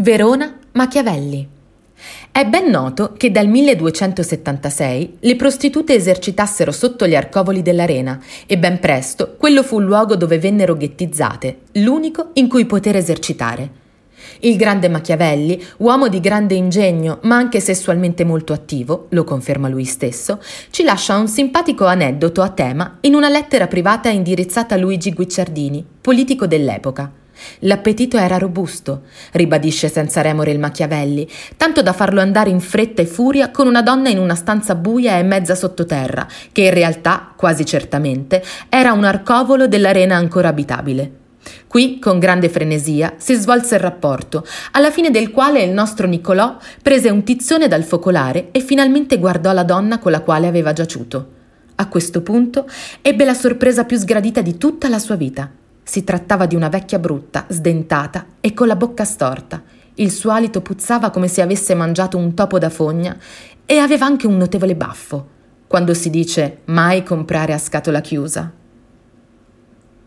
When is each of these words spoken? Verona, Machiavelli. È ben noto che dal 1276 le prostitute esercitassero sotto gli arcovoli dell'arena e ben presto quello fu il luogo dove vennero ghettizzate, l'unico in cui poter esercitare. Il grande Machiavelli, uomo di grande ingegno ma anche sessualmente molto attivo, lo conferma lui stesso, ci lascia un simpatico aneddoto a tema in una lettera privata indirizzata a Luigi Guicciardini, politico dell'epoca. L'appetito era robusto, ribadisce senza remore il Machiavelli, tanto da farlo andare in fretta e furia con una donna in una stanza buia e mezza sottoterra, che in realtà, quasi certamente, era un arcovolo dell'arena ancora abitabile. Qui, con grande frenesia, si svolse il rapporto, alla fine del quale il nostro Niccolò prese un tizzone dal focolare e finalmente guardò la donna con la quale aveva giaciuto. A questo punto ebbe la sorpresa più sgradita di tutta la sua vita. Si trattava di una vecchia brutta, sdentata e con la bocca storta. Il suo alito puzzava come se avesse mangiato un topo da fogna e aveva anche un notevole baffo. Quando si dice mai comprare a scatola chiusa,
Verona, 0.00 0.56
Machiavelli. 0.74 1.44
È 2.30 2.46
ben 2.46 2.70
noto 2.70 3.14
che 3.16 3.32
dal 3.32 3.48
1276 3.48 5.16
le 5.18 5.34
prostitute 5.34 5.92
esercitassero 5.92 6.70
sotto 6.70 7.04
gli 7.08 7.16
arcovoli 7.16 7.62
dell'arena 7.62 8.22
e 8.46 8.58
ben 8.58 8.78
presto 8.78 9.34
quello 9.36 9.64
fu 9.64 9.80
il 9.80 9.86
luogo 9.86 10.14
dove 10.14 10.38
vennero 10.38 10.76
ghettizzate, 10.76 11.62
l'unico 11.72 12.28
in 12.34 12.46
cui 12.48 12.64
poter 12.64 12.94
esercitare. 12.94 13.70
Il 14.40 14.56
grande 14.56 14.88
Machiavelli, 14.88 15.60
uomo 15.78 16.06
di 16.06 16.20
grande 16.20 16.54
ingegno 16.54 17.18
ma 17.22 17.34
anche 17.34 17.58
sessualmente 17.58 18.22
molto 18.22 18.52
attivo, 18.52 19.06
lo 19.08 19.24
conferma 19.24 19.66
lui 19.66 19.84
stesso, 19.84 20.40
ci 20.70 20.84
lascia 20.84 21.16
un 21.16 21.26
simpatico 21.26 21.86
aneddoto 21.86 22.40
a 22.40 22.50
tema 22.50 22.98
in 23.00 23.16
una 23.16 23.28
lettera 23.28 23.66
privata 23.66 24.10
indirizzata 24.10 24.76
a 24.76 24.78
Luigi 24.78 25.12
Guicciardini, 25.12 25.84
politico 26.00 26.46
dell'epoca. 26.46 27.10
L'appetito 27.60 28.16
era 28.16 28.38
robusto, 28.38 29.02
ribadisce 29.32 29.88
senza 29.88 30.20
remore 30.20 30.50
il 30.50 30.58
Machiavelli, 30.58 31.28
tanto 31.56 31.82
da 31.82 31.92
farlo 31.92 32.20
andare 32.20 32.50
in 32.50 32.60
fretta 32.60 33.02
e 33.02 33.06
furia 33.06 33.50
con 33.50 33.66
una 33.66 33.82
donna 33.82 34.08
in 34.08 34.18
una 34.18 34.34
stanza 34.34 34.74
buia 34.74 35.18
e 35.18 35.22
mezza 35.22 35.54
sottoterra, 35.54 36.26
che 36.52 36.62
in 36.62 36.74
realtà, 36.74 37.32
quasi 37.36 37.64
certamente, 37.64 38.42
era 38.68 38.92
un 38.92 39.04
arcovolo 39.04 39.68
dell'arena 39.68 40.16
ancora 40.16 40.48
abitabile. 40.48 41.12
Qui, 41.66 41.98
con 41.98 42.18
grande 42.18 42.48
frenesia, 42.48 43.14
si 43.16 43.34
svolse 43.34 43.76
il 43.76 43.80
rapporto, 43.80 44.44
alla 44.72 44.90
fine 44.90 45.10
del 45.10 45.30
quale 45.30 45.62
il 45.62 45.70
nostro 45.70 46.06
Niccolò 46.06 46.56
prese 46.82 47.10
un 47.10 47.22
tizzone 47.22 47.68
dal 47.68 47.84
focolare 47.84 48.48
e 48.52 48.60
finalmente 48.60 49.18
guardò 49.18 49.52
la 49.52 49.64
donna 49.64 49.98
con 49.98 50.12
la 50.12 50.20
quale 50.20 50.46
aveva 50.46 50.72
giaciuto. 50.72 51.36
A 51.76 51.88
questo 51.88 52.22
punto 52.22 52.66
ebbe 53.02 53.24
la 53.24 53.34
sorpresa 53.34 53.84
più 53.84 53.96
sgradita 53.96 54.40
di 54.40 54.58
tutta 54.58 54.88
la 54.88 54.98
sua 54.98 55.14
vita. 55.14 55.48
Si 55.88 56.04
trattava 56.04 56.44
di 56.44 56.54
una 56.54 56.68
vecchia 56.68 56.98
brutta, 56.98 57.46
sdentata 57.48 58.26
e 58.40 58.52
con 58.52 58.66
la 58.66 58.76
bocca 58.76 59.04
storta. 59.04 59.62
Il 59.94 60.10
suo 60.10 60.32
alito 60.32 60.60
puzzava 60.60 61.08
come 61.08 61.28
se 61.28 61.40
avesse 61.40 61.74
mangiato 61.74 62.18
un 62.18 62.34
topo 62.34 62.58
da 62.58 62.68
fogna 62.68 63.16
e 63.64 63.78
aveva 63.78 64.04
anche 64.04 64.26
un 64.26 64.36
notevole 64.36 64.76
baffo. 64.76 65.26
Quando 65.66 65.94
si 65.94 66.10
dice 66.10 66.58
mai 66.66 67.02
comprare 67.02 67.54
a 67.54 67.58
scatola 67.58 68.02
chiusa, 68.02 68.52